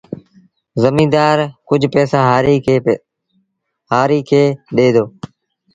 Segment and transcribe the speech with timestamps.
[0.81, 4.41] زميݩدآر ڪجھ پئيٚسآ هآريٚ کي
[4.75, 5.05] ڏي دو